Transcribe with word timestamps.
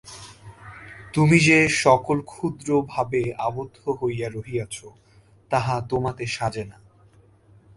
তুমি 1.13 1.37
যে-সকল 1.39 2.17
ক্ষুদ্র 2.21 2.69
ভাবে 2.87 3.21
আবদ্ধ 3.39 3.77
হইয়া 3.89 4.27
রহিয়াছ, 4.29 4.75
তাহা 5.51 5.75
তোমাতে 5.89 6.25
সাজে 6.27 6.63
না। 6.63 6.77